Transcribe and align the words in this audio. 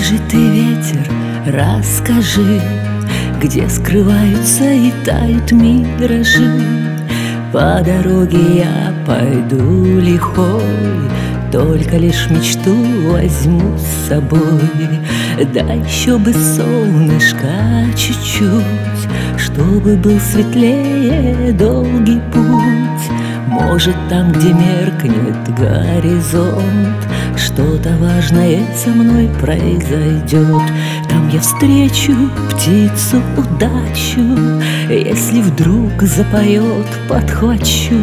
Расскажи 0.00 0.22
ты, 0.30 0.48
ветер, 0.48 1.12
расскажи, 1.44 2.62
Где 3.38 3.68
скрываются 3.68 4.64
и 4.64 4.92
тают 5.04 5.52
миражи. 5.52 6.58
По 7.52 7.82
дороге 7.84 8.60
я 8.60 8.94
пойду 9.06 10.00
лихой, 10.00 10.62
Только 11.52 11.98
лишь 11.98 12.30
мечту 12.30 12.74
возьму 13.10 13.76
с 13.76 14.08
собой. 14.08 14.40
Да 15.52 15.60
еще 15.74 16.16
бы 16.16 16.32
солнышко 16.32 17.84
чуть-чуть, 17.94 19.06
Чтобы 19.36 19.96
был 19.96 20.18
светлее 20.18 21.52
долгий 21.52 22.22
путь. 22.32 22.80
Может, 23.48 23.96
там, 24.08 24.32
где 24.32 24.54
меркнет 24.54 25.54
горизонт, 25.58 26.96
Что-то 27.40 27.96
важное 27.96 28.60
со 28.76 28.90
мной 28.90 29.30
произойдет. 29.40 30.62
Там 31.08 31.28
я 31.30 31.40
встречу 31.40 32.14
птицу 32.50 33.22
удачу, 33.34 34.20
Если 34.90 35.40
вдруг 35.40 36.02
запоет, 36.02 36.86
подхвачу. 37.08 37.96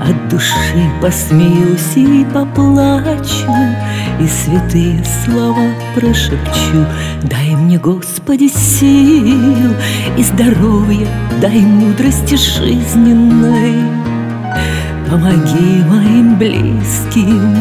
От 0.00 0.28
души 0.28 0.90
посмеюсь 1.00 1.94
и 1.94 2.26
поплачу, 2.34 3.54
И 4.20 4.26
святые 4.26 5.02
слова 5.24 5.70
прошепчу. 5.94 6.84
Дай 7.22 7.54
мне, 7.54 7.78
Господи, 7.78 8.48
сил 8.48 9.72
и 10.18 10.22
здоровья, 10.24 11.06
Дай 11.40 11.60
мудрости 11.60 12.34
жизненной. 12.34 14.03
Помоги 15.08 15.84
моим 15.86 16.36
близким, 16.38 17.56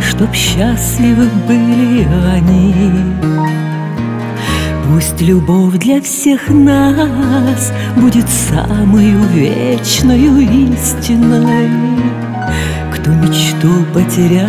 чтоб 0.00 0.32
счастливы 0.34 1.28
были 1.46 2.06
они. 2.32 2.94
Пусть 4.88 5.20
любовь 5.20 5.78
для 5.78 6.00
всех 6.00 6.48
нас 6.48 7.72
будет 7.96 8.26
самую 8.28 9.22
вечную 9.28 10.40
истиной. 10.72 11.70
Кто 12.92 13.10
мечту 13.10 13.84
потерял, 13.92 14.48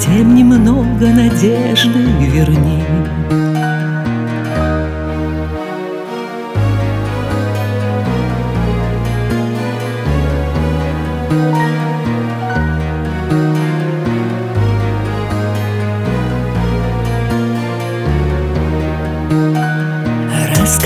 тем 0.00 0.34
немного 0.34 1.06
надежды 1.06 1.98
верни. 2.20 2.82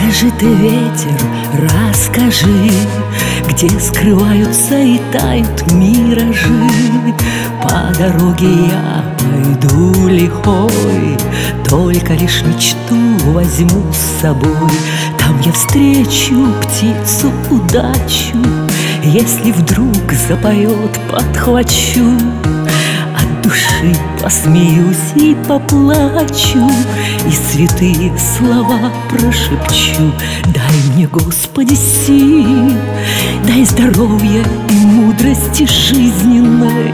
Расскажи 0.09 0.33
ты, 0.41 0.47
ветер, 0.47 1.21
расскажи, 1.71 2.71
Где 3.47 3.69
скрываются 3.79 4.79
и 4.79 4.99
тают 5.13 5.71
миражи. 5.73 6.49
По 7.63 7.93
дороге 7.99 8.69
я 8.69 9.05
пойду 9.19 10.09
лихой, 10.09 11.19
Только 11.69 12.15
лишь 12.15 12.43
мечту 12.43 12.97
возьму 13.35 13.85
с 13.93 14.23
собой. 14.23 14.73
Там 15.19 15.39
я 15.43 15.53
встречу 15.53 16.55
птицу 16.63 17.31
удачу, 17.51 18.39
Если 19.05 19.53
вдруг 19.53 20.11
запоет, 20.27 20.99
подхвачу 21.11 22.19
души 23.49 23.95
Посмеюсь 24.23 25.13
и 25.17 25.37
поплачу 25.47 26.69
И 27.27 27.31
святые 27.31 28.13
слова 28.19 28.93
прошепчу. 29.09 30.13
Дай 30.47 30.93
мне, 30.93 31.07
Господи, 31.07 31.75
сил 31.75 32.73
Дай 33.47 33.65
здоровья 33.65 34.45
и 34.69 34.75
мудрости 34.75 35.67
жизненной. 35.67 36.93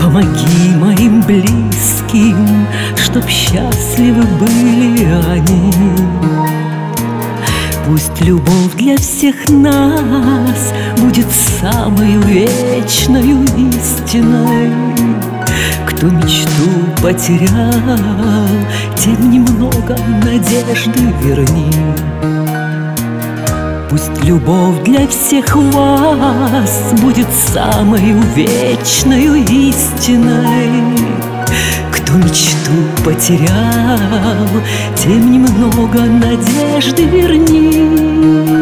Помоги 0.00 0.76
моим 0.76 1.22
близким 1.22 2.66
Чтоб 2.96 3.26
счастливы 3.28 4.22
были 4.38 5.08
они. 5.30 5.72
Пусть 7.86 8.20
любовь 8.20 8.74
для 8.76 8.96
всех 8.96 9.48
нас 9.48 10.72
Будет 10.98 11.26
самой 11.30 12.16
вечной 12.18 13.32
истиной 13.70 14.55
Кто 16.06 16.14
мечту 16.14 16.70
потерял 17.02 17.72
Тем 18.96 19.28
немного 19.28 19.96
надежды 20.24 21.00
верни 21.20 21.72
Пусть 23.90 24.22
любовь 24.22 24.84
для 24.84 25.08
всех 25.08 25.56
вас 25.56 26.92
Будет 27.02 27.26
самой 27.32 28.12
вечной 28.36 29.42
истиной 29.42 30.96
кто 31.90 32.18
мечту 32.18 32.72
потерял, 33.04 34.46
тем 34.96 35.32
немного 35.32 36.00
надежды 36.02 37.04
верни. 37.04 38.56